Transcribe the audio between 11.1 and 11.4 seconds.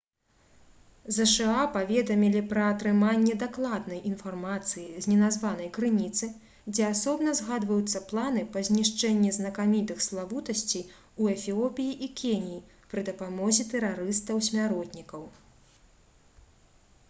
у